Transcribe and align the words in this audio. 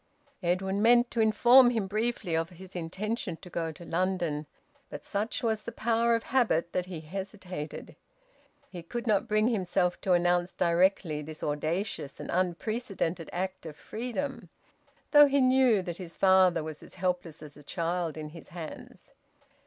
Edwin 0.41 0.81
meant 0.81 1.11
to 1.11 1.21
inform 1.21 1.69
him 1.69 1.85
briefly 1.85 2.33
of 2.35 2.49
his 2.49 2.75
intention 2.75 3.37
to 3.37 3.51
go 3.51 3.71
to 3.71 3.85
London, 3.85 4.47
but 4.89 5.05
such 5.05 5.43
was 5.43 5.61
the 5.61 5.71
power 5.71 6.15
of 6.15 6.23
habit 6.23 6.73
that 6.73 6.87
he 6.87 7.01
hesitated; 7.01 7.95
he 8.71 8.81
could 8.81 9.05
not 9.05 9.27
bring 9.27 9.49
himself 9.49 10.01
to 10.01 10.13
announce 10.13 10.53
directly 10.53 11.21
this 11.21 11.43
audacious 11.43 12.19
and 12.19 12.31
unprecedented 12.33 13.29
act 13.31 13.67
of 13.67 13.75
freedom, 13.75 14.49
though 15.11 15.27
he 15.27 15.39
knew 15.39 15.83
that 15.83 15.97
his 15.97 16.17
father 16.17 16.63
was 16.63 16.81
as 16.81 16.95
helpless 16.95 17.43
as 17.43 17.55
a 17.55 17.61
child 17.61 18.17
in 18.17 18.29
his 18.29 18.47
hands. 18.47 19.13